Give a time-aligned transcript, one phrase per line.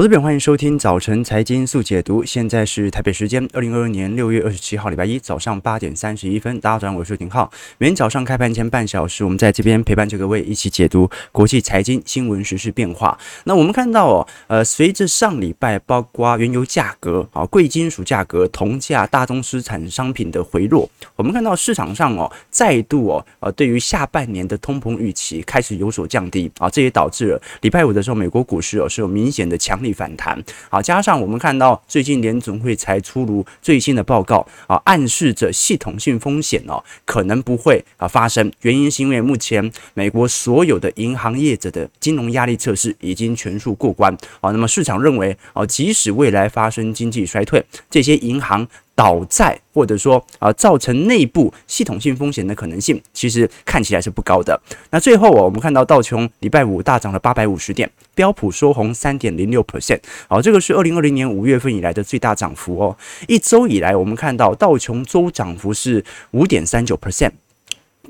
[0.00, 2.24] 投资朋友，欢迎收听早晨财经速解读。
[2.24, 6.58] 现在是台北时间二零二二年六月二十七号，礼拜一早上八点三十一分。
[6.58, 7.52] 大家早上好，我是廷浩。
[7.76, 13.18] 每天早上开盘前半小时，我们在这边陪伴着各位一起解读国际财经新闻、时事变化。
[13.44, 38.50] 那我们看到哦，呃，随着上礼拜包括原油价格、啊贵金属价格、铜价、大宗资产商品的回落，我们看到市场上哦再度哦呃对于下半年的通膨预期开始有所降低啊，这也导致了礼拜五的时候美国股市哦是有明显的强力反弹，好，加上我们看到最近联总会才出炉最新的报告啊，暗示着系统性风险哦可能不会啊发生。
[38.62, 44.50] 原因是因为目前美国所有的银行业者的金融压力测试已经全数过关啊。
[44.50, 48.66] 那么市场认为啊，即使未来发生经济衰退，这些银行
[49.00, 54.60] 倒债或者说啊造成内部系统性风险的可能性，其实看起来是不高的。
[54.90, 62.94] 那最后啊我们看到道琼礼拜五大涨了八百五十点，标普收红三点零六 percent，好，这个是二零二零年五月份以来的最大涨幅哦。
[63.26, 67.30] 一周以来，我们看到道琼周涨幅是五点三九 percent。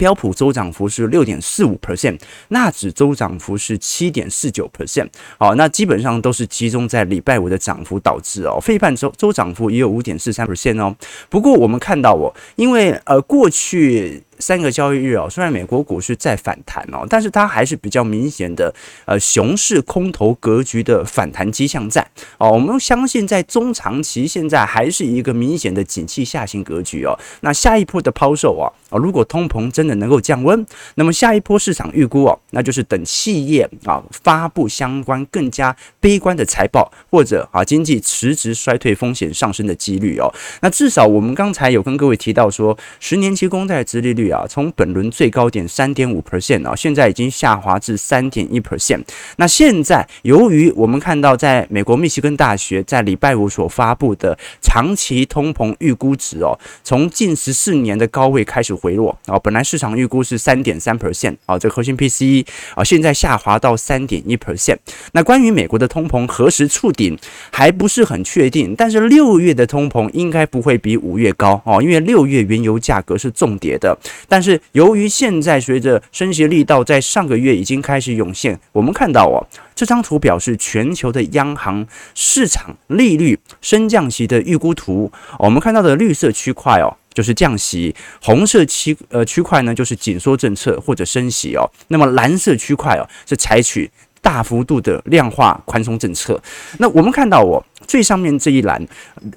[0.00, 5.06] 标普周涨幅是六点四五 percent，纳指周涨幅是七点四九 percent，
[5.38, 8.58] 好，那基本上都是集中在礼拜五的涨幅导致哦。
[8.58, 10.96] 费半周周涨幅也有五点四三 percent 哦。
[11.28, 14.22] 不过我们看到哦，因为呃过去。
[14.40, 18.74] 三个交易日哦，虽然美国股市在反弹哦，但是它还是比较明显的
[19.04, 22.00] 呃熊市空头格局的反弹迹象在
[22.38, 22.52] 哦。
[22.52, 27.14] 我们相信在中长期现在还是一个明显的景气下行格局哦。
[27.42, 40.32] 那下一波的抛售啊啊，如果通膨真的能够降温，那么下一波市场预估哦，那就是等企业啊发布相关更加悲观的财报，或者啊经济实质衰退风险上升的几率哦。
[40.62, 44.29] 那至少我们刚才有跟各位提到说，十年期公债殖利率。
[44.30, 49.02] 啊，从本轮最高点三点五 percent 啊，现在已经下滑至三点一 percent。
[49.36, 64.78] 那现在由于我们看到，在美国密西根大学在礼拜五所发布的长期通膨预估值哦，从近十四年的高位开始回落啊，本来市场预估是三点三 percent 啊，这核心 PCE 啊，现在下滑到三点一 percent。
[65.12, 67.18] 那关于美国的通膨何时触顶
[67.50, 73.96] 还不是很确定，但是六月的通膨应该不会比五月高哦，因为六月原油价格是重跌的。
[74.28, 79.38] 但是由于现在随着升息力道在上个月已经开始涌现，我们看到哦，
[79.74, 85.10] 这张图表示全球的央行市场利率升降息的预估图。
[85.38, 91.68] 我们看到的绿色区块哦，就是降息；红色区呃区块呢，就是紧缩政策或者升息哦。
[91.88, 96.40] 那么蓝色区块哦，是采取大幅度的量化宽松政策。
[96.78, 97.64] 那我们看到哦。
[97.90, 98.86] 最上面这一栏，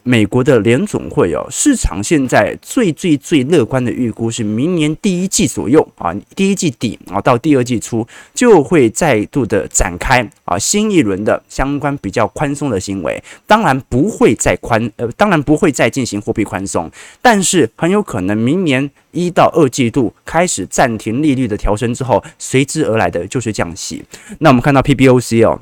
[0.03, 16.91] 美国的联总会哦，市场现在最最最乐观的预估是明年第一季左右啊，第一季底啊到第二季初就会再度的展开啊新一轮的相关比较宽松的行为，当然不会再宽呃，当然不会再进行货币宽松，
[17.23, 24.03] 但是很有可能明年一到二季度开始暂停利率的调升之后，随之而来的就是降息。
[24.37, 25.59] 那我们看到 PBOC 哦。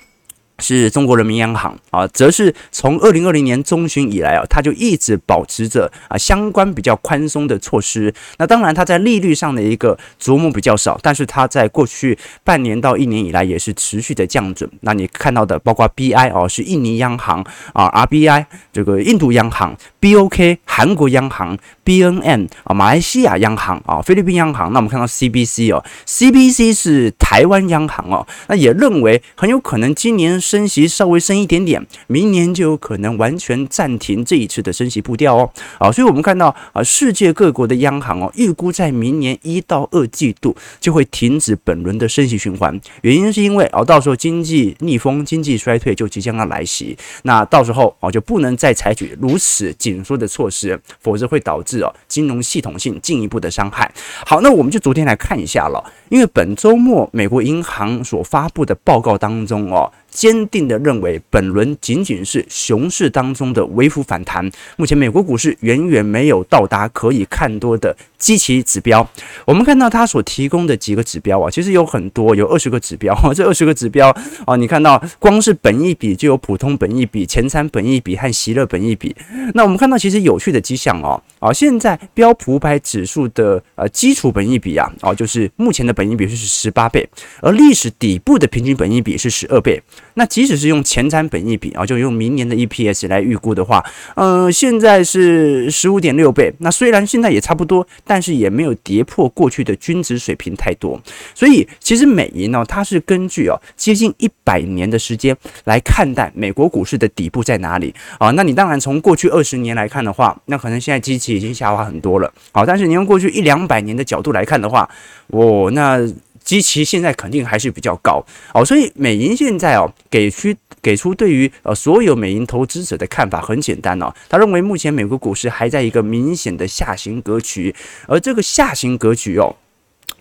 [0.62, 8.14] 是中国人民央行啊，则是从二零二零年中旬以来啊，它就一直保持着啊相关比较宽松的措施。
[8.38, 14.70] 那当然，它在利率上的一个琢磨比较少，但是它在过去半年到一年以来也是持续的降准。
[14.82, 24.74] 那你看到的，包括 BI 哦，是印尼央行啊，RBI 这个印度央行，BOK 韩国央行，BNM 啊，马来西亚央行啊，菲律宾央行。
[24.74, 30.32] 那我们看到 CBC 哦，CBC 是台湾央行哦，那也认为很有可能今年。
[30.42, 35.50] 升息稍微升一点点，明年就有可能完全暂停这一次的升息步调哦。
[35.78, 42.78] 啊，所以我们看到啊，世界各国的央行哦，预估在明年一到二季度就会停止本轮的升息循环。
[43.02, 53.90] 原因是因为哦，到时候经济逆风、经济衰退就即将要来袭，那到时候哦就不能再采取如此紧缩的措施，否则会导致哦金融系统性进一步的伤害。
[54.26, 59.90] 好，那我们就昨天来看一下了，因为本周末美国银行所发布的报告当中哦。
[60.12, 64.48] 坚定地认为，本轮仅仅是熊市当中的微幅反弹。
[64.76, 69.10] 目前美国股市远远没有到达可以看多的基期指标。
[69.46, 73.18] 我们看到它所提供的几个指标啊，其实有很多，有二十个指标。
[73.34, 74.10] 这二十个指标
[74.46, 79.16] 啊，你看到光是本益比就有普通本益比、前瞻本益比和息乐本益比。
[79.54, 87.08] 那我们看到其实有趣的迹象哦，啊，现在标普五百指数的呃基础本益比啊，哦，就是目前的本益比是十八倍，
[87.42, 89.82] 而历史底部的平均本益比是十二倍。
[90.16, 93.84] 那即使是用前瞻本益比啊，就用明年的 EPS 来预估的话，
[94.16, 96.52] 呃，现在是十五点六倍。
[96.60, 101.02] 那虽然现在也差不多，但是也没有跌破过去的均值水平太多。
[101.34, 108.32] 所以其实美银呢，它是根据哦接近一百年的时间来看待美国股市的底部在哪里啊。
[108.32, 112.32] 那你当然从过去二十年来看的话，那可能现在基期已经下滑很多了。
[112.52, 114.90] 好，但是你用过去一两百年的角度来看的话，
[115.28, 116.06] 哦，那。
[116.44, 118.24] 基期现在肯定还是比较高
[118.54, 127.74] 哦，所以美银现在哦给出给出对于呃所有美银投资者的看法很简单哦，他认为目前美国股市还在一个明显的下行格局，
[128.08, 129.56] 而这个下行格局哦。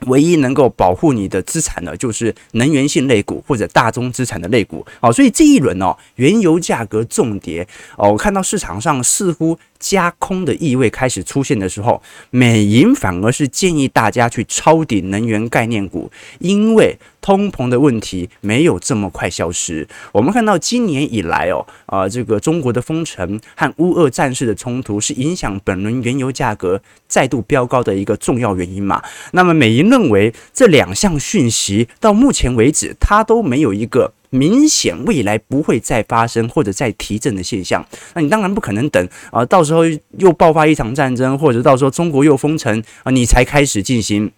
[0.06, 4.87] 唯一能够保护你的资产呢，就是能源性类股或者大宗资产的类股。
[4.99, 7.69] 好，所以这一轮哦，原油价格重跌
[7.99, 12.00] 哦，我看到市场上似乎加空的意味开始出现的时候，
[12.31, 19.88] 美银反而是建议大家去抄底能源概念股，因为通膨的问题没有这么快消失。
[20.12, 29.03] 我们看到今年以来哦，啊，这个中国的封城和乌俄战事的冲突是影响本轮原油价格再度飙高的一个重要原因嘛。
[29.32, 37.85] 那么美银认为这两项讯息到目前为止，它都没有一个明显未来不会再发生或者再提振的现象。
[38.15, 39.82] 那你当然不可能等啊，到时候
[40.19, 44.31] 又爆发一场战争，或者到时候中国又封城啊，你才开始进行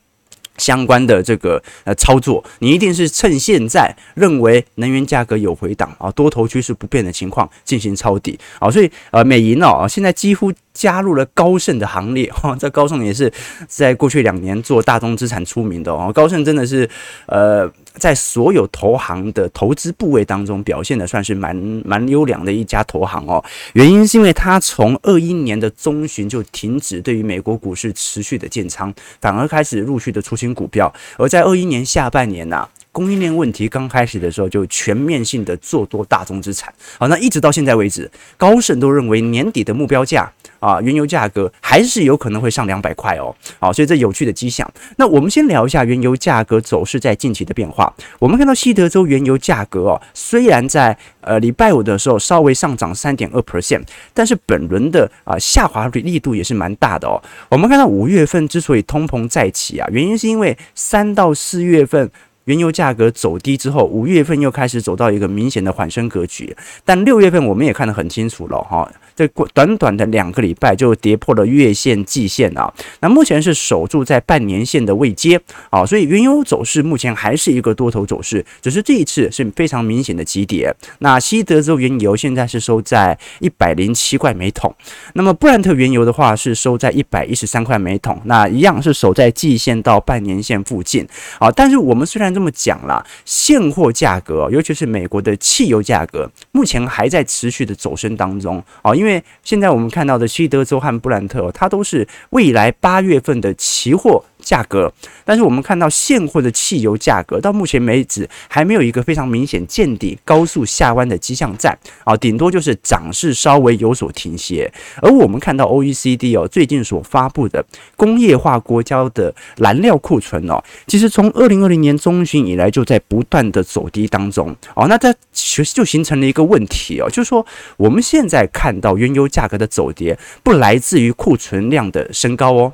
[0.58, 2.44] 相关的这个呃操作。
[2.58, 8.70] 你一定是趁现在认为能源价格有回档啊，多头趋势不变的情况进行抄底啊。
[8.70, 10.52] 所以呃，美银哦，现在几乎。
[10.74, 13.30] 加入了高盛的行列哈， 这高盛也是
[13.68, 16.10] 在过去两年做大宗资产出名的哦。
[16.10, 16.88] 高盛真的是
[17.26, 21.54] 呃，在所有投行的投资部位当中表现的算是蛮
[21.84, 23.44] 蛮优良的一家投行哦。
[23.74, 30.92] 原因是因为它从二一年的中旬就停止对于美国股市持续的建仓，反而开始陆续的出清股票。
[31.16, 36.72] 而在二一年下半年呢、供应链问题刚开始的时候，就全面性的做多大宗资产。
[36.98, 40.30] 好，那一直到现在为止，高盛都认为年底的目标价。
[40.60, 43.34] 啊，原油价格还是有可能会上两百块哦。
[43.58, 44.72] 好，所以这有趣的迹象。
[44.96, 47.92] 那我们先聊一下原油价格走势在近期的变化。
[48.20, 53.82] 我们看到西德州原油价格哦，虽然在呃礼拜五的时候稍微上涨三点二 percent，
[54.14, 57.20] 但是本轮的啊下滑力度也是蛮大的哦。
[57.48, 62.08] 我们看到五月份之所以通膨再起啊，原因是因为三到四月份。
[62.44, 66.54] 原油价格走低之后，五月份又开始走到一个明显的缓升格局，
[66.84, 75.40] 但六月份我们也看得很清楚了哈，这短短的两个礼拜就跌破了月线、季线啊，那目前是守住在半年线的位阶
[75.70, 80.74] 啊，所以原油走势目前还是一个多头走势，只是这一次是非常明显的急跌。
[80.98, 84.74] 那西德州原油现在是收在一百零七块每桶，
[85.14, 91.06] 那么布兰特原油的话是收在一百一十三块每桶，那一样是守在季线到半年线附近
[91.38, 98.94] 啊，但是我们虽然这么讲啦，现货价格，尤其是美国的汽油价格，目前还在持续的走升当中啊。
[98.94, 104.92] 因为现在我们看到的西德州和布兰特，它都是未来八月份的期货价格，
[105.24, 114.70] 但是我们看到现货的汽油价格到目前为止还没有一个非常明显见底、高速下弯的迹象在啊，顶多就是涨势稍微有所停歇。
[115.00, 117.64] 而我们看到 OECD 哦最近所发布的
[117.96, 127.46] 工业化国家的燃料库存哦，其实从二零二零年中旬以来就在不断的走低当中哦，那它其实就形成了一个问题哦，就是说
[127.76, 132.72] 我们现在看到原油价格的走跌不来自于库存量的升高哦。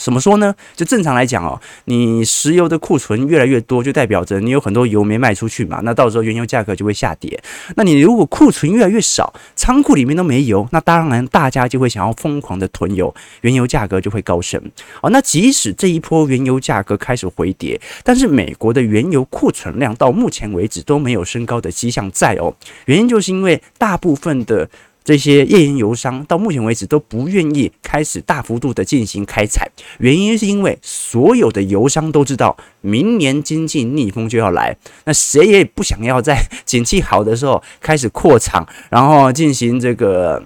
[0.00, 0.54] 怎么说呢？
[0.74, 5.80] 就正常来讲哦，你石油的库存越来越多，就代表着你有很多油没卖出去嘛。
[5.82, 7.40] 那到时候原油价格就会下跌。
[7.76, 14.60] 那你如果库存越来越少，仓库里面都没油，那当然大家就会想要疯狂的囤油，原油价格就会高升。
[15.02, 22.54] 哦，那即使这一波原油价格开始回跌，但是美国的原油库存量到目前为止都没有升高的迹象在哦。
[22.86, 24.68] 原因就是因为大部分的。
[25.08, 29.66] 这些页岩油商到目前为止都不愿意开始大幅度的进行开采，
[30.00, 40.42] 原因是因为所有的油商都知道明年经济逆风就要来，那谁也不想要在 景气好的时候开始扩厂，然后进行这个。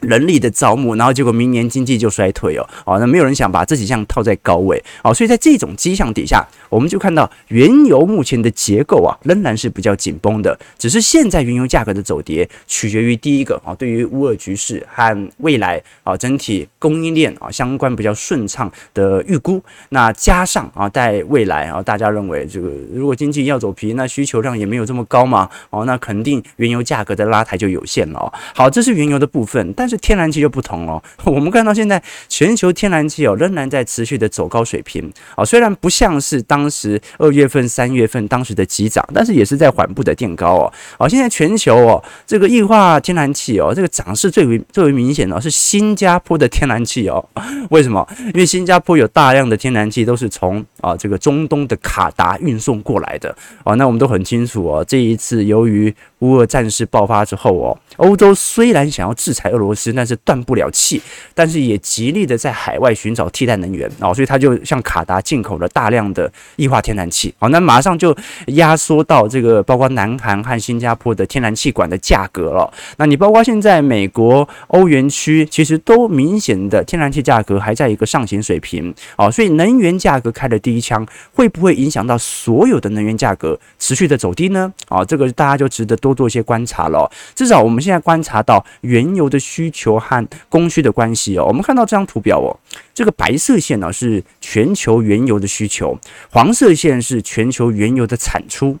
[0.00, 28.32] 人力的招募，然后结果明年经济就衰退哦，哦，那没有人想把这几项套在高位，哦，所以在这种迹象底下，我们就看到原油目前的结构啊，仍然是比较紧绷的，只是现在原油价格的走跌取决于第一个啊，对于乌尔局势和未来啊整体供应链啊相关比较顺畅的预估，那加上啊在未来啊，大家认为这个如果经济要走皮，那需求量也没有这么高嘛，哦，那肯定原油价格的拉抬就有限了哦。
[28.54, 31.00] 好，这是原油的部分，但但是天然气就不同了。
[31.22, 40.72] 我们看到现在全球天然气哦仍然在持续的走高水平啊，虽然不像是当时二月份、三月份当时的急涨，但是也是在缓步的垫高哦。
[40.98, 47.24] 好，现在全球哦这个液化天然气哦这个涨势最为最为明显的是新加坡的天然气哦。
[47.70, 48.04] 为什么？
[48.34, 53.76] 因为新加坡有大量的天然气都是从啊这个中东的卡达运送过来的哦。
[53.76, 60.98] 那我们都很清楚哦，这一次由于乌俄战事爆发之后哦，欧洲虽然想要制裁俄罗斯，但是断不了气，
[61.34, 72.72] 但是也极力的在海外寻找替代能源哦，所以他就向卡达进口了大量的液化天然气哦，那马上就压缩到这个包括南韩和新加坡的天然气管的价格了。
[72.96, 84.72] 那你包括现在美国、欧元区，其实都明显的天然气价格还在一个上行水平哦，所以能源价格开了第一枪，会不会影响到所有的能源价格持续的走低呢？
[84.88, 85.94] 啊，这个大家就值得。
[86.06, 91.44] 多做一些观察了，至少我们现在观察到原油的需求和供需的关系哦。
[91.46, 92.54] 我们看到这张图表哦，
[92.94, 95.98] 这个白色线呢是全球原油的需求，
[96.30, 98.78] 黄色线是全球原油的产出。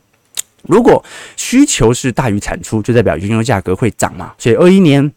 [0.62, 1.04] 如果
[1.36, 4.32] 需求是大于产出，就代表原油价格会涨嘛。
[4.38, 5.12] 所以二一年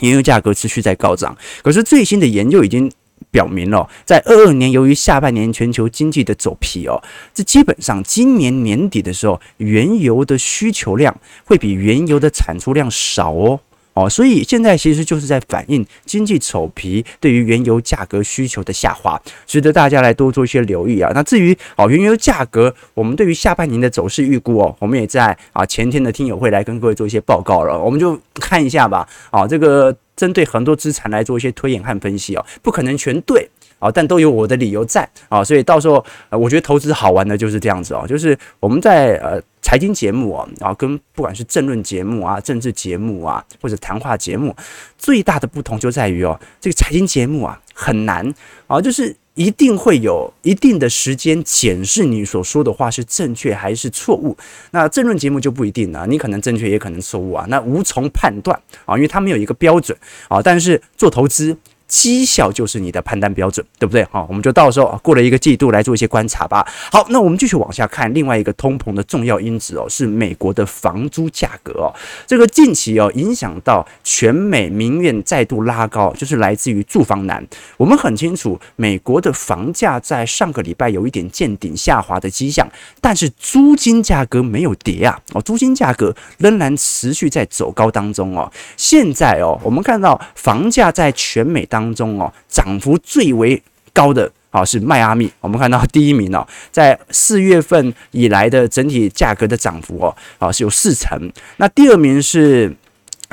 [0.00, 2.90] 原油价格持续在高涨，可是最新的研究已经。
[3.34, 7.02] 表明了，在二二年，由于下半年全球经济的走皮哦，
[7.34, 11.12] 这基本上今年年底的时候，原油的需求量
[11.44, 13.58] 会比原油的产出量少哦
[13.94, 21.10] 哦，所以现在其实就是在反映经济走皮对于原油价格需求的下滑，值得大家来多做一些留意啊。
[21.12, 29.92] 那至于哦原油价格，我们对于下半年的走势预估哦，我们也在啊前天的听友会来跟各位做一些报告了，我们就看一下吧啊这个。
[30.16, 44.54] 针对很多资产来做一些推演和分析哦，不可能全对啊，但都有我的理由在啊，所以到时候，我觉得投资好玩的就是这样子哦，就是我们在呃财经节目啊，然后跟不管是政论节目啊、政治节目啊，或者谈话节目，
[44.96, 48.32] 最大的不同就在于哦，这个财经节目啊很难
[48.66, 49.14] 啊，就是。
[49.36, 54.36] 一定会有一定的时间检视你所说的话是正确还是错误。
[54.70, 60.40] 那政论节目就不一定了，你可能正确也可能错误啊，那无从判断啊，因为它没有一个标准啊。
[60.40, 61.56] 但是做投资。
[61.86, 64.02] 绩效就是你的判断标准，对不对？
[64.10, 66.66] 好，我们就到时候过了一个季度来做一些观察吧。
[66.90, 71.92] 好，那我们继续往下看，另外一个通膨的重要因子哦，是美国的房租价格哦。
[72.26, 77.46] 这个近期哦，影响到全美民怨再度拉高，就是来自于住房难。
[77.76, 82.66] 我们很清楚，美国的房价在上个礼拜有一点见顶下滑的迹象，
[83.00, 88.50] 但是租金价格没有跌啊，哦，租金价格仍然持续在走高当中哦。
[88.76, 91.68] 现在哦，我们看到房价在全美。
[91.74, 93.60] 当中哦，涨幅最为
[93.92, 102.72] 高的啊是迈阿密，我们看到第一名哦，在四月份以来的整体价格的涨幅哦啊是有四成，那第二名是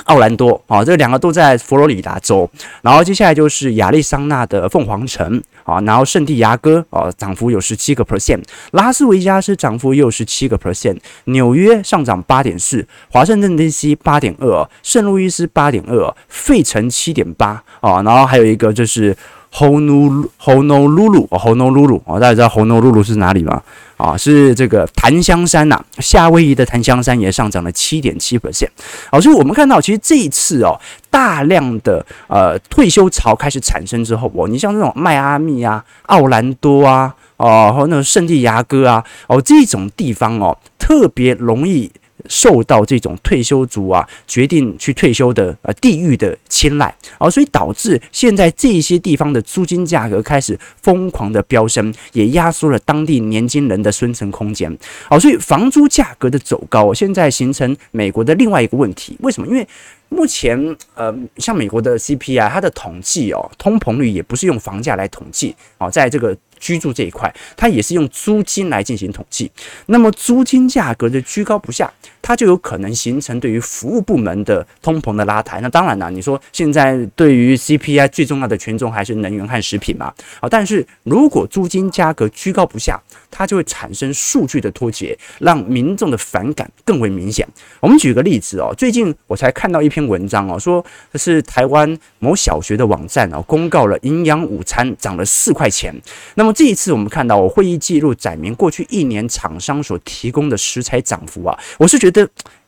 [0.06, 2.50] 奥兰多啊，这两个都在佛罗里达州，
[2.82, 17.62] 然后接下来就是亚利桑那的凤凰城啊，然后圣地牙哥啊涨幅有十七个 percent，拉斯维加斯涨幅也有十七个 percent，纽约上涨八点四，华盛顿 DC 八点二，圣路易斯八点二，费城七点八。
[17.82, 19.16] 啊，然后还有一个就是
[19.54, 23.62] Honolulu Honolulu Honolulu 大家知道 Honolulu 是哪里吗？
[23.98, 28.70] 啊，是这个檀香山呐，夏威夷的檀香山也上涨了七点七 percent。
[29.12, 30.80] 好，所以我们看到，其实这一次哦，
[31.12, 41.92] 大量的呃退休潮开始产生之后，哦，你像这种迈阿密啊、奥兰多啊，哦，和那个圣地亚哥啊，哦，这种地方哦，特别容易。
[42.28, 54.76] 受到这种退休族啊决定去退休的呃地域的青睐啊，所以导致现在这些地方的租金价格开始疯狂的飙升，也压缩了当地年轻人的生存空间。
[55.10, 59.18] 好，所以房租价格的走高，现在形成美国的另外一个问题。
[59.20, 59.48] 为什么？
[59.48, 59.68] 因为
[60.12, 66.38] 目前呃，像美国的 CPI，它的统计哦，通膨率也不是用房价来统计哦，在这个。
[66.62, 69.52] 居住这一块，它也是用租金来进行统计。
[69.88, 71.92] 那么租金价格的居高不下，
[72.22, 75.60] 它就有可能形成对于服务部门的通膨的拉抬。
[75.62, 80.14] 那当然了，你说现在对于 CPI 最重要的权重还是能源和食品嘛？
[80.40, 83.00] 好，但是如果租金价格居高不下，
[83.30, 87.48] 它就会产生数据的脱节，让民众的反感更为明显。
[87.80, 95.94] 我们举个例子哦，最近我才看到一篇文章哦，说这是台湾某小学的网站哦，公告了营养午餐涨了四块钱。
[96.36, 102.11] 那么这一次我们看到，我会议记录载明过去一年厂商所提供的食材涨幅啊，我是觉得，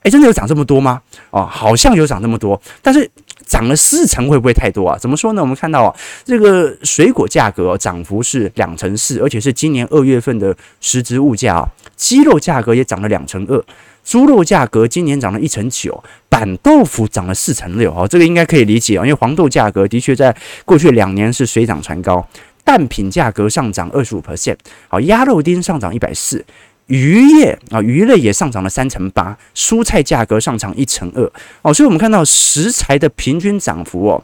[0.01, 1.01] 哎，真的有涨这么多吗？
[1.31, 3.09] 哦，好像有涨这么多，但是
[3.45, 4.97] 涨了四成会不会太多啊？
[4.97, 5.41] 怎么说呢？
[5.41, 5.95] 我们看到啊，
[6.25, 13.63] 这个水果价格涨幅是两成四，而且是今年二月份的实质物价啊，鸡肉价格也涨了两成二。
[14.03, 20.35] 猪肉价格今年涨了一成九，板豆腐涨了四成六，哦，这个应该可以理解啊，因为黄豆价格的确在
[20.65, 22.27] 过去两年是水涨船高，
[22.65, 24.57] 蛋品价格上涨二十五 percent，
[24.89, 26.43] 好，鸭肉丁上涨一百四，
[26.87, 34.23] 渔业啊鱼类也上涨了三成八，蔬菜价格上涨一成二，哦，所以我们看到食材的平均涨幅哦。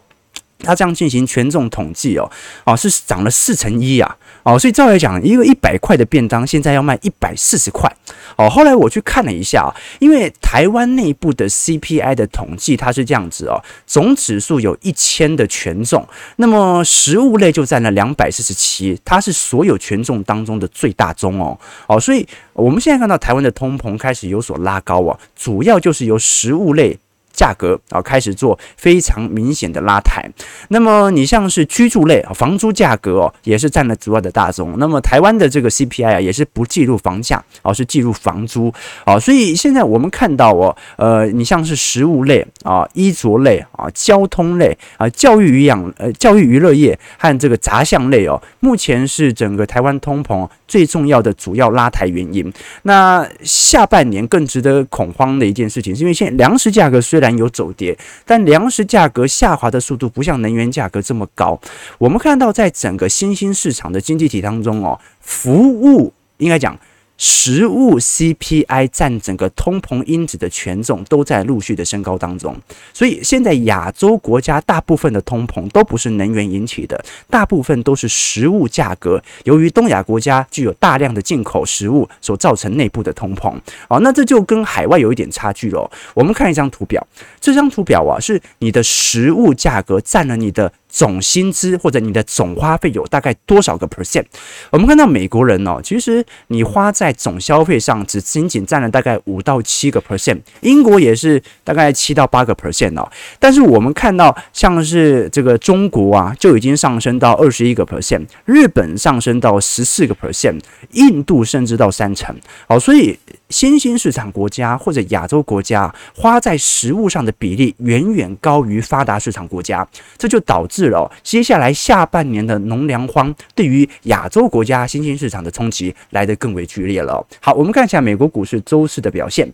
[0.60, 2.30] 它这样进行权重统计哦，
[2.66, 7.90] 哦是涨了四成一啊，哦，所以照来讲，一个一百块的便当现在要卖一百四十块
[8.36, 8.50] 哦。
[8.50, 27.00] 后来我去看了一下，因为台湾内部的 CPI 的统计它是这样子哦，总指数有一千的权重，那么食物类就占了两百四十七，它是所有权重当中的最大宗哦，哦，所以我们现在看到台湾的通膨开始有所拉高啊，主要就是由食物类。
[27.40, 30.30] 价格啊开始做非常明显的拉抬，
[30.68, 34.76] 那么你像是居住类啊，房租价格哦也是占了主要的大宗。
[34.78, 38.74] 那么台湾的这个 CPI 啊也是不计入房价，而是计入房租
[39.06, 39.18] 啊。
[39.18, 52.50] 所以现在我们看到哦，呃，你像是食物类啊、衣着类啊、交通类啊、教育营养呃、教育娱乐业和这个杂项类哦，目前是整个台湾通膨最重要的主要拉抬原因。
[52.84, 61.60] 那下半年更值得恐慌的一件事情，是因为现在粮食价格虽然有走跌，但粮食价格下滑的速度不像能源价格这么高。
[61.98, 66.80] 我们看到，在整个新兴市场的经济体当中哦，服务应该讲。
[67.22, 72.56] 食物 CPI 占整个通膨因子的权重都在陆续的升高当中，
[72.94, 79.22] 所以现在亚洲国家大部分的通膨都不是能源引起的，大部分都是食物价格。
[79.44, 83.54] 由于东亚国家具有大量的进口食物所造成内部的通膨，
[83.90, 85.92] 哦，那这就跟海外有一点差距喽。
[86.14, 87.06] 我们看一张图表，
[87.42, 90.72] 这张图表啊是你的食物价格占了你的。
[90.90, 94.26] 总薪资或者你的总花费有大概多少个 percent？
[94.72, 103.08] 我们看到美国人哦，其实你花在总消费上只仅仅占了大概五到七个 percent，英国也是大概七到八个 percent 哦。
[103.40, 110.60] 但是我们看到像是这个中国啊，就已经上升到二十一个 percent，日本上升到十四个 percent，
[110.94, 112.36] 印度甚至到三成。
[112.68, 113.18] 好，所以。
[113.50, 119.88] 新兴市场国家或者亚洲国家花在食物上的比例远远高于发达市场国家，
[120.18, 127.26] 这就导致了接下来下半年的农粮荒对于亚洲国家新兴市场的冲击来得更为剧烈了。
[127.42, 129.52] 好，我们看一下美国股市周四的表现。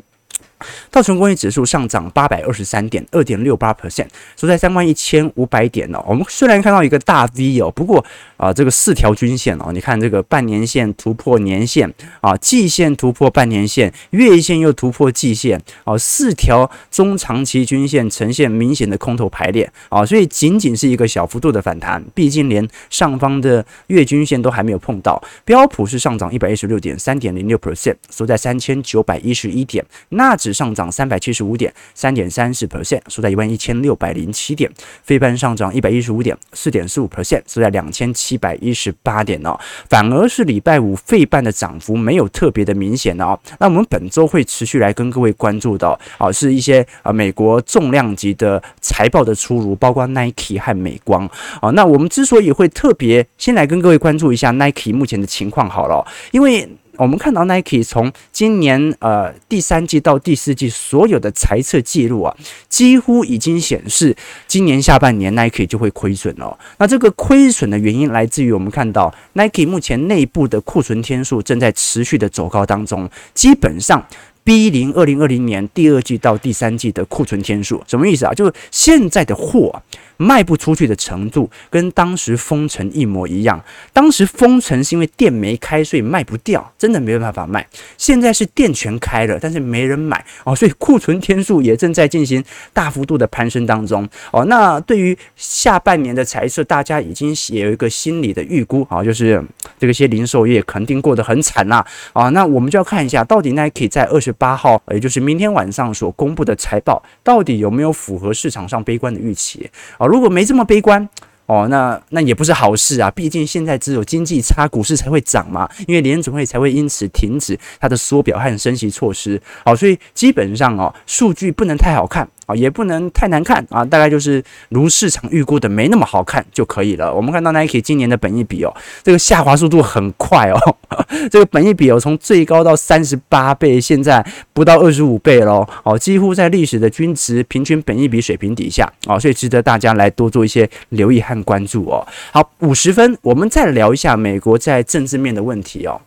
[0.89, 6.03] 道琼工业指数上涨八百二十三点，二点六八 percent，收在三万一千五百点哦。
[6.07, 8.03] 我们虽然看到一个大 V 哦，不过
[8.37, 25.21] 啊，这个四条均线哦，你看这个半年线突破年线啊，季线突破半年线，月线又突破季线啊，四条中长期均线呈现明显的空头排列啊，所以仅仅是一个小幅度的反弹，毕竟连上方的月均线都还没有碰到。
[25.43, 29.85] 标普是上涨一百一十六点，三点零六 percent，收在三千九百一十一点。
[30.09, 34.71] 那只上涨三百七十五点，三点三四 percent，收在一万一千六百零七点。
[35.03, 39.59] 费半上涨一百一十五点，四点四五 percent，收在两千七百一十八点哦。
[39.89, 43.37] 反而是礼拜五费半的涨幅没有特别的明显哦。
[43.59, 51.29] 那我们本周会持续来跟各位关注到啊，是一些啊美国重量级的财报的出炉，包括 Nike 和美光
[51.61, 51.69] 啊。
[51.71, 56.69] 那我们之所以会特别先来跟各位关注一下 Nike 目前的情况好了，因为。
[56.97, 62.35] 我们看到 Nike 从今年呃第三季到第四季所有的财测记录啊，
[62.69, 64.15] 几乎已经显示
[64.47, 66.57] 今年下半年 Nike 就会亏损了。
[66.77, 74.05] 那这个亏损的原因来自于我们看到 Nike 目前内部的库存天数正在持续的走高当中，基本上。
[74.45, 78.31] ，B 零二零二零年第二季到第三季的库存天数，什么意思啊？
[78.31, 79.81] 就是现在的货
[80.17, 83.59] 卖不出去的程度跟当时封城一模一样。
[83.91, 87.67] 当时封城是因为店没开，所以卖不掉，真的没办法卖。
[87.97, 94.45] 现在是店全开了，但是没人买哦，所以库存天数也正在进行大幅度的攀升当中哦。
[94.45, 99.43] 那对于下半年的财测，大家已经有一个心理的预估啊，就是
[99.79, 102.29] 这个些零售业肯定过得很惨啦啊。
[102.29, 104.35] 那我们就要看一下，到底 Nike 在二十。
[104.37, 109.69] 八号，也就是明天晚上所公布的财报，到底有没有符合市场上悲观的预期
[110.07, 111.07] 如果没这么悲观。
[111.47, 113.11] 哦，那那也不是好事啊！
[113.11, 115.69] 毕竟现在只有经济差，股市才会涨嘛。
[115.87, 119.39] 因为联准会才会因此停止它的缩表和升息措施。
[119.63, 127.13] 好，所以基本上哦，数据不能太好看啊，也不能太难看啊，大概就是如市场预估的没那么好看就可以了。
[127.13, 130.75] 我们看到 Nike 今年的本益比哦，这个下滑速度很快哦，
[131.31, 141.35] 这个本益比哦从最高到三十八倍，现在不到二十五倍喽，哦，几乎在历史的均值平均本益比水平底下啊，所以值得大家来多做一些留意和。
[141.45, 146.01] 关注哦，好，五十分，我们再聊一下美国在政治面的问题哦。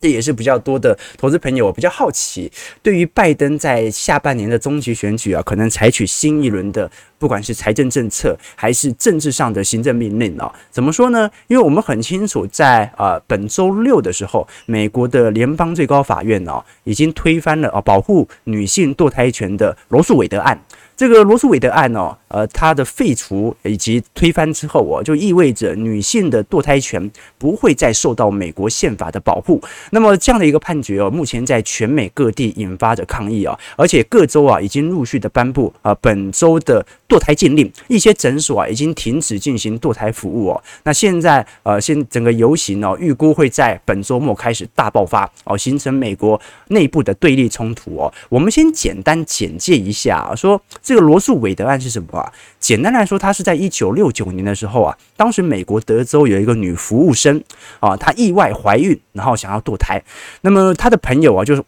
[0.00, 2.50] 这也是比较多的投资朋友我比较好奇，
[2.82, 11.28] 对于拜登在下半年的中期选举啊，可能采取新一轮的，不管是财政政策还是政治上的行政命令啊，怎么说呢？
[11.48, 20.60] 因为我们很清楚在，在啊本周六的时候，美国的联邦最高法院哦，已经推翻了啊保护女性堕胎权的罗诉韦德案。
[20.98, 27.08] 这个罗诉韦德案哦，呃，它的废除以及推翻之后哦，就意味着女性的堕胎权
[27.38, 29.62] 不会再受到美国宪法的保护。
[29.92, 40.60] 那么这样的一个判决哦，目前在全美各地引发着抗议啊，而且各州啊已经陆续的颁布啊本州的堕胎禁令，一些诊所啊已经停止进行堕胎服务哦。
[40.82, 48.12] 那现在呃，现整个游行哦，预估会在本周末开始大爆发哦，形成美国内部的对立冲突哦。
[48.28, 50.60] 我们先简单简介一下，说。
[50.88, 52.32] 这个罗诉韦德案是什么啊？
[52.58, 57.44] 简单来说，它是在一九六九年的时候啊，当时美国德州有一个女服务生
[57.78, 60.02] 啊，她意外怀孕，然后想要堕胎。
[60.40, 61.62] 那么她的朋友啊，就是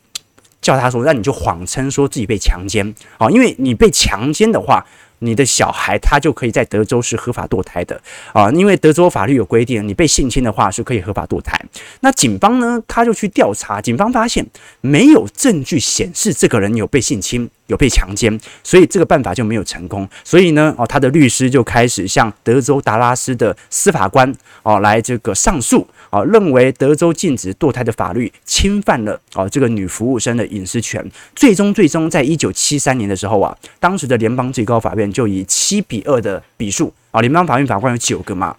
[0.63, 4.87] 叫她说：“那你就谎称说自己被强奸啊，因为你被强奸的话。”
[5.23, 8.01] 你的小孩他就可以在德州是合法堕胎的
[8.33, 11.63] 啊，因为德州法律有规定，你被性侵的话是可以合法堕胎。
[12.01, 14.47] 那警方呢，他就去调查，警方发现
[14.81, 20.07] 没有证据显示这个人有被性侵、有被强奸，所以这个办法就没有成功。
[20.23, 24.31] 所以呢，哦，他的律师就开始向德州达拉斯的司法官
[24.63, 25.87] 哦来这个上诉。
[26.11, 31.09] 啊，认为德州禁止堕胎的法律侵犯了哦这个女服务生的隐私权。
[31.37, 38.57] 最终，最终在一九七三年的时候啊，当时的联邦最高法院就以七比二的比数啊，联邦法院法官有九个嘛，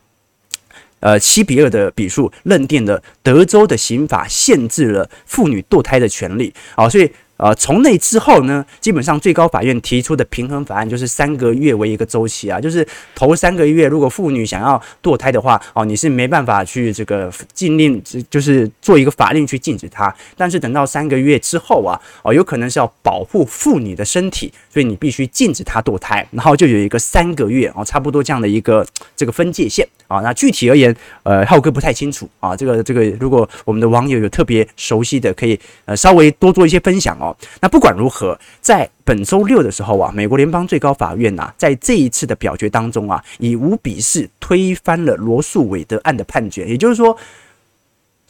[1.02, 7.12] 呃，七比二的比数认定了德州的刑法限制了妇女堕胎的权利啊，所以。
[7.42, 18.00] 呃，从那之后呢，基本上最高法院提出的平衡法案就是三个月为一个周期啊，就是头三个月，如果妇女想要堕胎的话，哦，你是没办法去这个禁令，
[18.30, 20.16] 就是做一个法令去禁止它。
[20.38, 28.86] 但是等到三个月之后啊，哦，有可能是要保护妇女的身体，所以你必须禁止她堕胎，然后就有一个三个月哦，差不多这样的一个
[29.18, 30.20] 这个分界线啊。
[30.20, 32.56] 那具体而言，呃，浩哥不太清楚啊。
[32.56, 37.31] 这个这个，如果我们的网友有特别熟悉的，可以呃稍微多做一些分享哦。
[37.60, 47.18] 那不管如何，在本周六的时候啊，美国联邦最高法院呐，在这一次的表决当中啊，以五比四推翻了罗素韦德案的判决，也就是说。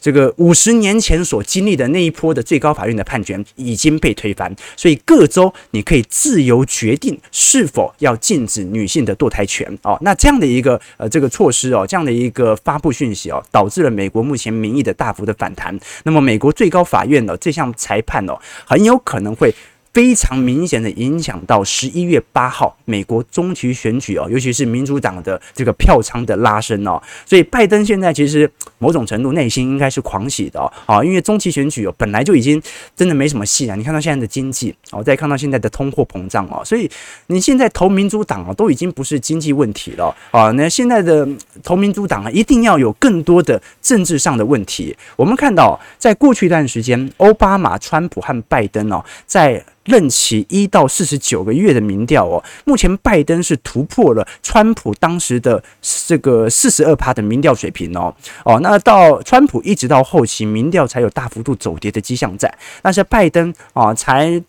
[0.02, 9.96] 这个五十年前所经历的那一波的最高法院的判决已经被推翻，所以各州你可以自由决定是否要禁止女性的堕胎权哦。
[10.00, 15.78] 那这样的一个呃这个措施哦，这样的一个发布讯息哦，导致了美国目前民意的大幅的反弹。
[16.02, 18.36] 那么美国最高法院的这项裁判哦，
[18.66, 19.54] 很有可能会。
[19.92, 32.60] 非常明显的影响到十一月八号美国中期选举哦，尤其是民主党的这个票仓的拉升哦，所以拜登现在其实某种程度内心应该是狂喜的，啊，因为中期选举哦本来就已经
[32.96, 36.90] 真的没什么戏了，你看到现在的经济哦，再看到现在的通货膨胀哦，所以
[37.26, 41.28] 你现在投民主党哦都已经不是经济问题了啊，那现在的
[41.62, 44.96] 投民主党啊一定要有更多的政治上的问题。
[45.16, 49.62] 我们看到在过去一段时间，奥巴马、川普和拜登哦在。
[49.84, 55.62] 任期一到四十九个月的民调哦，目前拜登是突破了川普当时的
[56.06, 58.14] 这个四十二趴的民调水平哦。
[58.44, 64.42] 哦，那到川普一直到后期民调才有大幅度走跌的迹象在，但是拜登啊才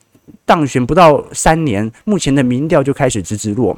[0.46, 3.78] 当选不到三年，目前的民调就开始直直落。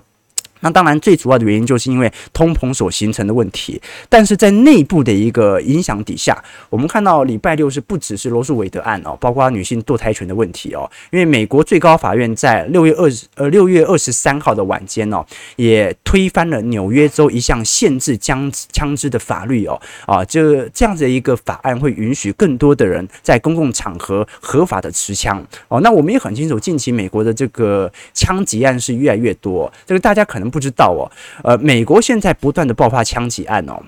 [0.66, 3.80] 那当然，最主要的原因就是因为通膨所形成的问题。
[4.10, 10.90] 但是在内部的一个影响底下，我们看到礼拜六是不只是罗诉韦德案哦，包括女性堕胎权的问题哦。
[11.12, 15.24] 因为美国最高法院在六月二十呃六月二十三号的晚间哦，
[15.56, 25.80] 也推翻了纽约州一项限制枪枪支的法律哦啊，这这样子的一个法案会允许更多的人在公共场合合法的持枪哦。
[25.82, 30.55] 那我们也很清楚，近期美国的这个枪击案是越来越多，这个大家可能。
[30.56, 31.12] 不知道哦，
[31.44, 33.84] 呃，美国现在不断的爆发枪击案哦。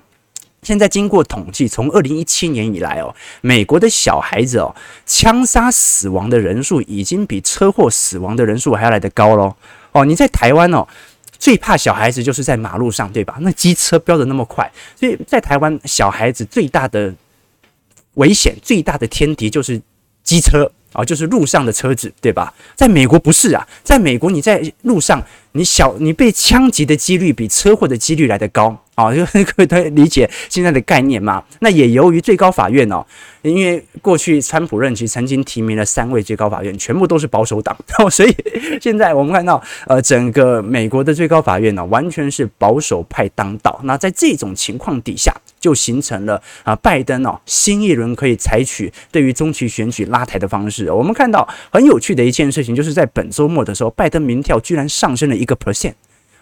[0.63, 4.75] 现在经过统计，从二零一七年以来哦，美国的小孩子哦，
[5.05, 9.55] 枪杀死亡的人数已经比车祸死亡的人数还要来得高喽。
[9.93, 10.85] 哦，你在台湾哦，
[11.39, 13.37] 最怕小孩子就是在马路上，对吧？
[13.39, 17.15] 那机车飙得那么快，所以在台湾小孩子最大的
[18.15, 19.81] 危险、最大的天敌就是
[20.21, 22.53] 机车啊，就是路上的车子，对吧？
[22.75, 25.23] 在美国不是啊，在美国你在路上。
[25.53, 29.11] 你小，你被枪击的几率比车祸的几率来得高啊！
[29.11, 31.43] 就 各位都理解现在的概念嘛。
[31.61, 33.03] 那也由于最高法院哦，
[33.41, 38.35] 因为过去川普任期曾经提名了三位最高法院，全部都是保守党，然 后所以
[38.79, 43.79] 现在我们看到，呃，整个美国的最高法院呢，完全是保守派当道。
[43.83, 45.33] 那在这种情况底下，
[45.67, 50.89] 就形成了啊，拜登哦，新一轮可以采取对于中期选举拉抬的方式。
[50.89, 55.95] 我们看到很有趣的一件事情，就是在本周末的时候，拜登民调居然上升了一个 percent。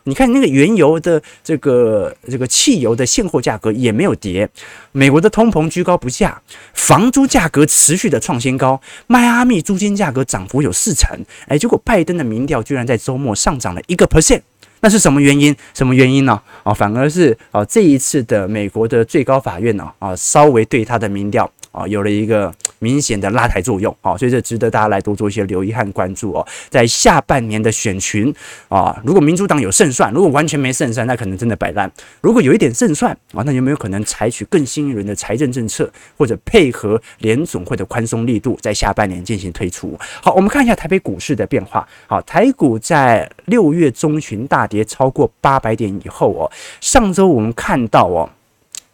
[0.04, 4.48] 你看那个原油的这个这个汽油的现货价格也没有跌，
[4.92, 6.40] 美国的通膨居高不下，
[6.76, 14.42] 房租价格持续的创新高，迈阿密租金价格涨幅有四成，哎，结果拜登的民调居然在周末上涨了一个 percent，
[14.82, 15.56] 那是什么原因？
[15.74, 16.40] 什么原因呢？
[16.64, 21.50] 啊，反而是啊这一次的美国的最高法院呢啊稍微对他的民调。
[21.72, 26.46] 啊，有了一个明显的拉抬作用啊，所以这值得大家来多做一些留意和关注哦。
[26.70, 28.34] 在下半年的选群
[28.70, 31.90] 啊，如果民主党有胜算，如果完全没胜算，那可能真的摆烂；
[32.22, 39.98] 如果有一点胜算啊，那有没有可能采取更新一轮的财政政策，或者配合联总会的宽松力度，在下半年进行推出？
[40.22, 41.88] 好，我们看一下台北股市的变化。
[42.08, 48.30] 好，台股在六月中旬大跌超过八百点以后哦，上周我们看到哦，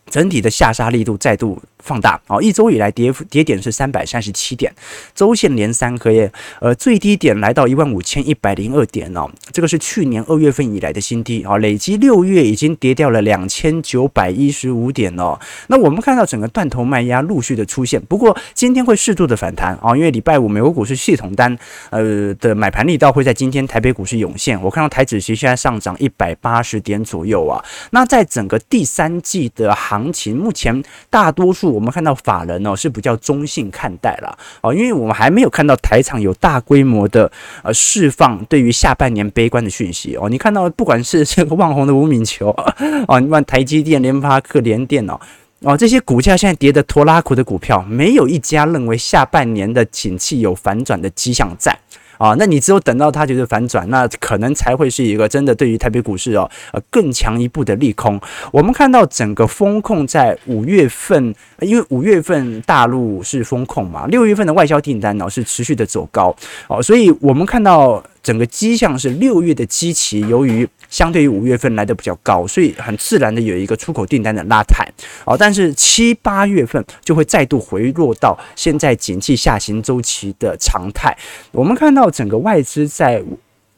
[0.10, 1.62] 整体的下杀力度再度。
[1.82, 4.72] 放大哦，一周以来跌幅跌点是三百三十七点，
[5.16, 15.40] 周线连三黑，呃，最低点来到一万五千一百零二点哦，这个是去年二月份以来的新低啊，累计六月已经跌掉了两千九百一十五点哦。
[15.68, 21.58] 那我们看到整个断头卖压陆续的出现，不过今天会适度的反弹啊，因为礼拜五美国股市系统单
[21.90, 27.64] 呃的买盘力道会在今天台北股市涌现，我看到台指期现在上涨一百八十点左右啊。
[27.90, 31.71] 那在整个第三季的行情，目前大多数。
[31.72, 37.32] 我们看到法人哦是比较中性看待了哦，因为我们还没有看到台厂有大规模的
[37.64, 40.30] 呃释放对于下半年悲观的讯息哦。
[40.30, 42.50] 你看到不管是这个旺宏的无名球
[43.08, 45.20] 哦，你看台积电、联发科、联电哦
[45.62, 51.78] 哦这些股价现在跌得拖拉苦的股票，没有一家认为下半年的景气有反转的迹象在。
[52.22, 58.22] 啊，那你只有等到它觉得反转，那可能才会是一个真的对于台北股市哦，呃，更强一步的利空。
[58.52, 66.36] 我们看到整个风控在五月份，因为五月份大陆是风控嘛，六月份的外销订单呢是持续的走高
[66.68, 70.70] 哦，所以我们看到整个迹象是六月的基期由于。
[70.92, 74.88] 相对于五月份来的比较高，所以很自然的有一个出口订单的拉抬，
[75.26, 81.18] 哦，但是七八月份就会再度回落到现在景气下行周期的常态。
[81.52, 83.24] 我们看到整个外资在。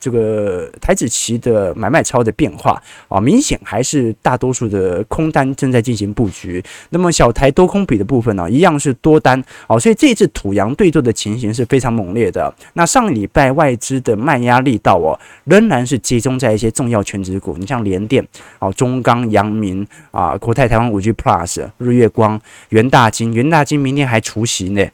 [0.03, 6.61] 这个台指期的买卖超的变化啊，明显还是大多数的空单正在进行布局。
[6.89, 12.53] 那么小台多空比的部分呢，一样是多单哦，所以这次土洋对坐的情形是非常猛烈的。
[12.73, 18.27] 那上礼拜外资的卖压力道哦，仍然是集中在一些重要权值股，你像联电、
[18.59, 24.85] 哦中钢、阳明啊、国泰台湾五 G Plus、日月光、元大金，元大金明天还除息呢。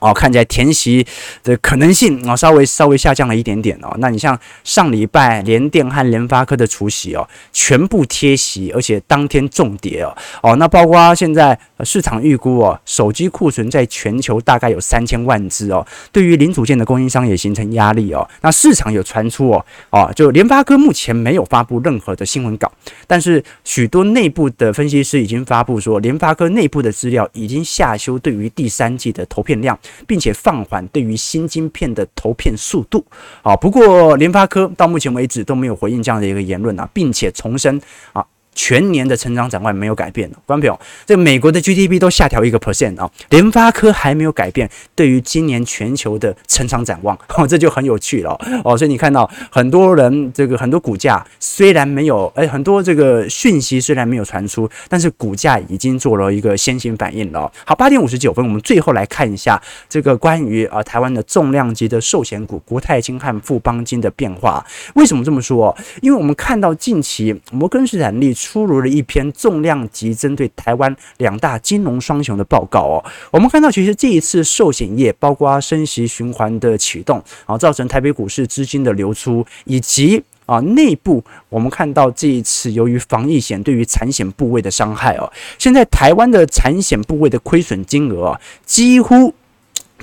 [0.00, 1.06] 哦，看起来填息
[1.42, 3.94] 的可能性哦，稍微稍微下降了一点点哦。
[3.98, 10.14] 那你像上礼拜联电和联发科的除息哦，全部贴息，而且当天重跌哦。
[10.42, 18.28] 哦，那包括现在市场预估哦，手机库存在全球大概有三千万只哦，对于零组件的供应商也形成压力哦。
[18.42, 22.70] 那市场有传出哦，哦，就联发科目前没有发布任何的新闻稿，
[23.06, 29.78] 但是许多内部的分析师已经发布说，联发科内部的资料已经下修对于第三季的投片量。
[30.06, 33.04] 并且放缓对于新晶片的投片速度，
[33.42, 37.80] 啊，不过联发科到目前为止都没有回应这样的一个言论啊，并且重申
[38.12, 38.24] 啊。
[38.56, 48.30] 全年的成长展望没有改变的，观众朋友，这个美国的 GDP 都下调一个 percent 啊，联发科还没有改变对于今年全球的成长展望，哦， 这就很有趣了
[48.64, 48.74] 哦。
[48.74, 57.52] 所以你看到很多人这个很多股价虽然没有，哎，很多这个讯息虽然没有传出，但是股价已经做了一个先行反应了。
[57.66, 64.64] 好，八点五十九分，我们最后来看一下这个关于啊台湾的重量级的寿险股国泰金和富邦金的变化。
[64.94, 65.76] 为什么这么说？
[66.00, 68.34] 因为我们看到近期摩根士丹利。
[68.46, 73.04] 出炉了一篇重量级针对台湾两大金融双雄的报告哦。
[73.32, 89.34] 我们看到，其实这一次寿险业包括升息循环的启动啊，造成台北股市资金的流出，以及啊内部我们看到这一次由于防疫险对于产险部位的伤害哦，现在台湾的产险部位的亏损金额，几乎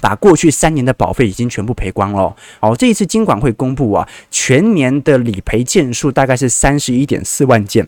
[0.01, 2.75] 把过去三年的保费已经全部赔光了哦。
[2.77, 7.87] 这一次金管会公布啊，全年的理赔件数大概是三十一点四万件。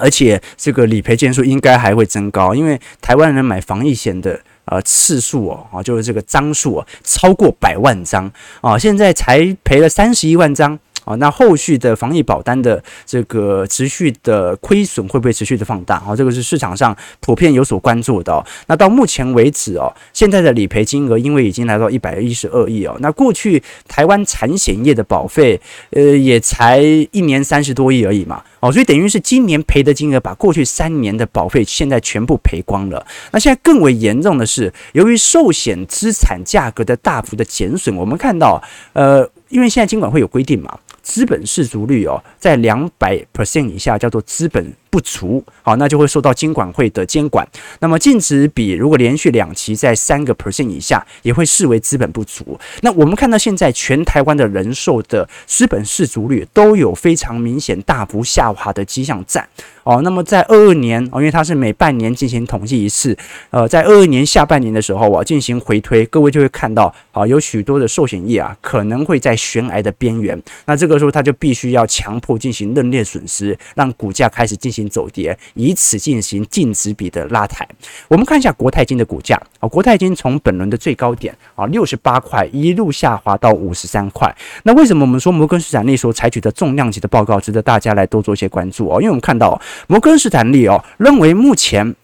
[0.00, 10.78] 而且这个理赔件数应该还会增高，因为台湾人买防疫险的呃次数哦，啊就是这个张数啊超过百万张啊，现在才赔了三十一万张。
[11.10, 15.96] 啊，那后续的防疫保单的这个持续的亏损会不会持续的放大？
[15.96, 18.44] 啊，这个是市场上普遍有所关注的。
[18.68, 33.04] 那到目前为止哦，现在的理赔金额因为已经来到一百一十二亿哦，那过去台湾产险业的保费呃也才一年三十多亿而已嘛，哦，所以等于是今年赔的金额把过去三年的保费现在全部赔光了。
[33.32, 39.28] 那现在更为严重的是，由于寿险资产价格的大幅的减损，我们看到呃。
[39.50, 47.46] 因为现在金管会有规定嘛，资本适足率哦，在两百 percent 以下叫做资本不足，好，那就会受到金管会的监管。
[47.78, 52.58] 那么净值比如果连续两期在三个 percent 以下，也会视为资本不足。
[52.82, 59.46] 那我们看到现在全台湾的人寿的资本适足率都有非常明显大幅下滑的迹象在。
[59.82, 63.16] 哦，那么在二二年哦，因为它是每半年进行统计一次，
[63.48, 70.40] 呃，在二二年下半年的时候啊，进行回推，各位就会看到啊，有许多的寿险业啊，可能会在悬崖的边缘。
[70.66, 77.66] 那这个时候，它就必须要强迫进行认列损失，让股价开始进行走跌，以此进行净值比的拉抬。
[78.08, 84.34] 我们看一下国泰金的股价啊，国泰金从本轮的最高点啊六十八块一路下滑到五十三块。
[84.64, 89.00] 那为什么我们说摩根士丹利所采取的重量级的报告值得大家来多做一些关注哦？
[89.00, 89.60] 因为我们看到。
[89.86, 91.94] 摩根士丹利哦，认为目前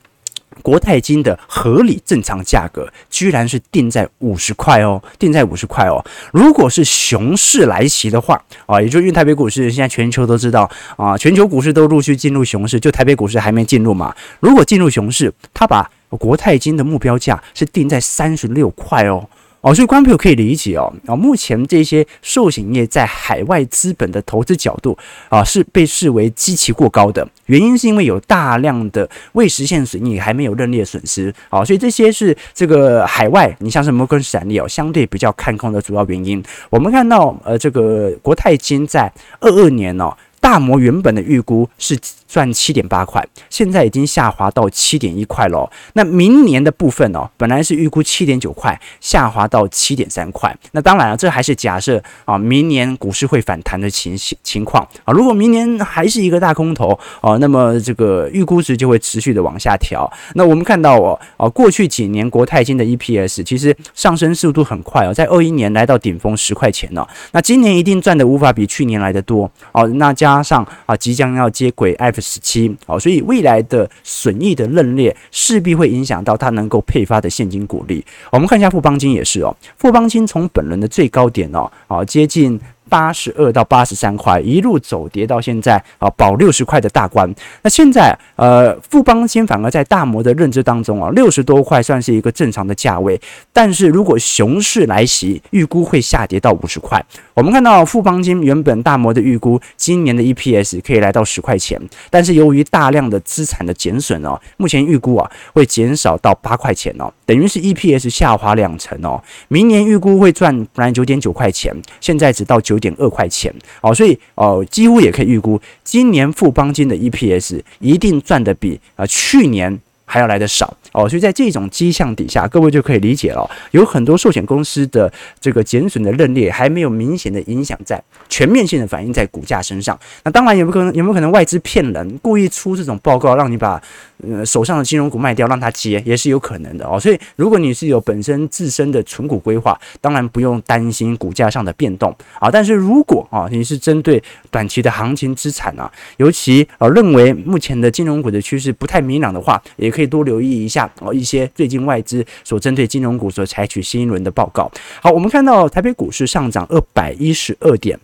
[0.63, 6.05] 国泰金的合理正常价格居然是定在五十块哦，定在五十块哦。
[6.33, 14.15] 如果是熊市来袭的话啊，也就是因为台北股市现在全球都知道啊，全球股市都陆续进入熊市，就台北股市还没进入嘛。
[14.41, 19.29] 如果进入熊市，它把国泰金的目标价是定在三十六块哦。
[19.67, 24.97] 哦，所以观众朋友可以理解哦，啊，目前这些寿险业在海外资本的投资角度
[25.29, 36.41] 啊，是被视为极其过高的，原因是因为有大量的未实现损益还没有认列损失，啊，所以这些是这个海外，你像是摩根士丹利哦，相对比较看空的主要原因。
[36.71, 40.17] 我们看到，呃，这个国泰金在二二年哦。
[40.47, 45.69] 大摩原本的预估是赚七点八块，现在已经下滑到七点一块了。
[45.95, 50.57] 那明年的部分哦，本来是预估七点九块，下滑到七点三块。
[50.71, 55.13] 那当然了，这还是假设啊，明年股市会反弹的情情况啊。
[55.13, 60.09] 如果明年还是一个大空头啊，那么这个预估值就会持续的往下调。
[60.35, 67.09] 那我们看到哦，啊，过去几年国泰金的 EPS 其实上升速度很快哦，在二一年来到顶峰十块钱了。
[67.33, 69.85] 那今年一定赚的无法比去年来的多哦。
[69.89, 78.05] 那加加上啊，即将要接轨 F 十七，好，所以未来的损益的认列势必会影响到它能够配发的现金股利。
[78.31, 82.61] 我们看一下富邦金也是哦，富邦金从本轮的最高点哦，啊接近。
[82.89, 87.29] 八十二到八十三块，一路走跌到现在啊，保六十块的大关。
[87.63, 93.21] 那现在呃，富邦金反而在大摩的认知当中啊，六十多块算是一个正常的价位。
[93.53, 97.05] 但是如果熊市来袭，预估会下跌到五十块。
[97.37, 109.23] 我们看到富邦金原本大摩的预估，今年的 EPS 可以来到十块钱，但是由于大量的资产的减损哦，目前预估啊会减少到八块钱哦，等于是 EPS 下滑两成哦。
[109.49, 112.77] 明年预估会赚本来九点九块钱，现在只到九。
[112.79, 129.99] 点二块钱哦，所以哦，几乎也可以预估，今年富邦金的 EPS 一定赚得比啊去年还要来的少哦，所以在这种迹象底下，各位就可以理解了，有很多寿险公司的这个减损的认列还没有明显的影响在全面性的反映在股价身上。
[130.23, 133.83] 那当然有没有可能有没有可能外资骗人，故意出这种报告让你把
[134.27, 136.99] 呃手上的金融股卖掉，让他接也是有可能的哦。
[136.99, 142.49] 所以如果你是有本身自身的存股规划，当然不用担心股价上的变动啊。
[142.51, 154.71] 但是如果啊你是针对短期的行情资产啊，尤其呃认为目前的金融股的趋势不太明朗的话，也可以多留意一下哦，一些最近外资所针对金融股所采取新一轮的报告。
[155.01, 157.99] 好，我们看到台北股市上涨二百一十二点。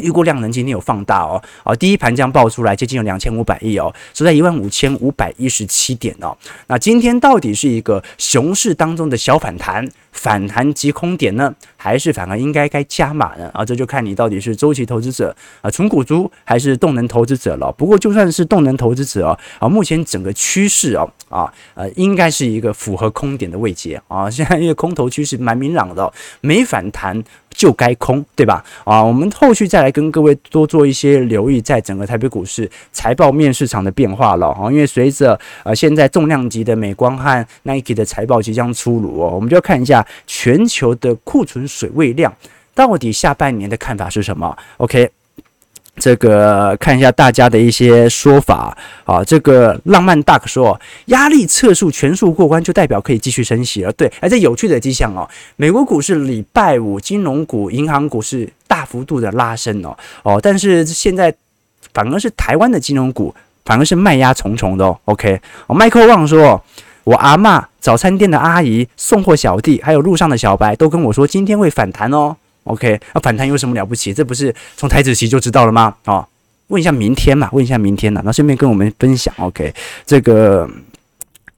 [0.00, 6.36] 预估量能今天有放大哦，哦，第一盘这样爆出来，接近有两千五百亿哦，收在一万五千五百一十七点哦。
[6.66, 13.50] 那今天到底是一个熊市当中的小反弹，反弹即空点呢，还是反而应该该加码呢？
[13.52, 17.72] 啊，这就看你到底是周期投资者啊，纯股族还是动能投资者了。
[17.72, 24.30] 不过就算是动能投资者啊，目前整个趋势哦，啊，呃，应该是一个符合空点的位阶啊。
[24.30, 27.22] 现在因为空头趋势蛮明朗的，没反弹。
[27.56, 28.62] 就该空，对吧？
[28.84, 34.70] 啊，我们后续再来跟各位多做一些留意，在整个台北股市财报面市场的变化了啊。
[34.70, 42.32] 因为随着呃现在重量级的美光和 Nike 的财报即将出炉哦，我们就要看一下全球的库存水位量
[42.74, 44.56] 到底下半年的看法是什么。
[44.76, 45.10] OK。
[45.98, 53.92] 这个看一下大家的一些说法啊，这个浪漫 duck 说，压力测数全数过关就代表可以继续升息了。
[53.92, 61.34] 对，而且有趣的迹象哦，美国股市礼拜五金融股、银行股是大幅度的拉升哦哦，但是现在
[61.94, 64.98] 反而是台湾的金融股反而是卖压重重的哦。
[65.06, 66.62] OK，哦，Michael Wang 说，
[67.04, 72.36] 我阿嬷、早餐店的阿姨、送货小弟，还有路上的小白都跟我说今天会反弹哦。
[72.66, 74.12] OK，那反弹有什么了不起？
[74.12, 75.94] 这不是从台子期就知道了吗？
[76.04, 76.26] 哦，
[76.68, 79.32] 问一下明天嘛，问一下明天呐，那顺便跟我们分享。
[79.38, 79.72] OK，
[80.04, 80.68] 这个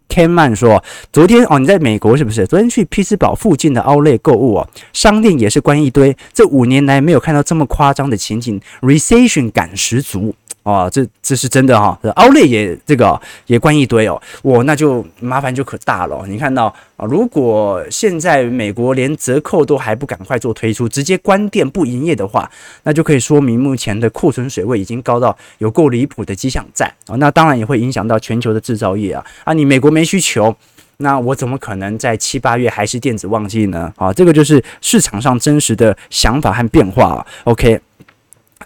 [0.08, 0.82] Kenman 说，
[1.12, 2.46] 昨天哦，你在美国是不是？
[2.46, 10.34] 昨天去匹兹堡附近的奥莱购物哦，商店也是关一堆，这五年来没有看到这么夸张的情景，Recession 感十足。
[10.68, 16.26] 哦，这这是真的哈、哦，奥利也这个也关一堆哦，我那就麻烦就可大了。
[16.28, 16.66] 你看到
[16.98, 22.50] 啊，如果现在美国连折扣都还不赶快做推出，直接关店不营业的话，
[22.82, 27.16] 那就可以说明目前的库存水位已经高到有够离谱的迹象在啊。
[27.16, 30.54] 那当然也会影响到全球的制造业啊啊，你美国没需求，
[30.98, 33.90] 那我怎么可能在七八月还是电子旺季呢？
[33.96, 37.26] 啊，这个就是市场上真实的想法和变化。
[37.44, 37.80] OK，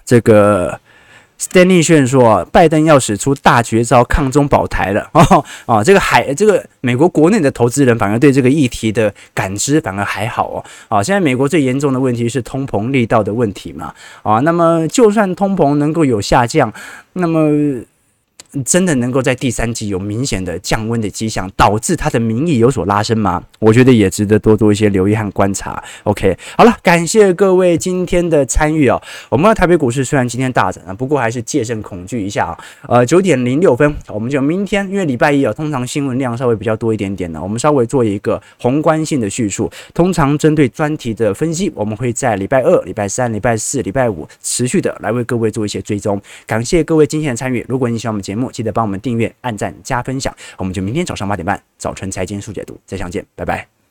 [0.05, 0.77] 这个。
[1.43, 16.73] Stanley 炫说：“拜登要使出大绝招抗中保台了 哦哦，这个海这个美国国内的投资人反而对这个议题的感知反而还好哦啊，现在美国最严重的问题是通膨力道的问题嘛啊，那么就算通膨能够有下降，
[17.15, 17.83] 那么。”
[18.65, 23.43] 真的能够在第三季有明显的降温的迹象，导致它的民意有所拉升吗？
[23.59, 25.83] 我觉得也值得多做一些留意和观察。
[26.05, 29.01] OK，好了，感谢各位今天的参与哦。
[29.31, 32.59] 我们的台北股市虽然今天大涨啊，不过还是戒慎恐惧一下啊。
[32.89, 39.71] 呃，九点零六分，我们就明天，因为礼拜一啊，通常新闻量稍微比较多一点点呢，我们稍微做一个宏观性的叙述。
[39.95, 46.21] 通常针对专题的分析，我们会在礼拜二、礼拜三、礼拜四、礼拜五持续的来为各位做一些追踪。
[46.47, 47.65] 感谢各位今天的参与。
[47.69, 53.82] 如果你喜欢我们节目记得帮我们订阅、按赞、加分享，我们就明天早上八点半早晨财经速解读再相见，拜拜。